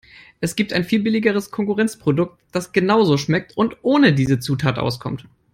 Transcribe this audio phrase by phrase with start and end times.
[0.39, 5.25] Es gibt ein viel billigeres Konkurrenzprodukt, das genauso schmeckt und ohne diese Zutat auskommt.